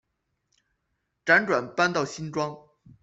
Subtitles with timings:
[1.25, 2.59] 辗转搬到新庄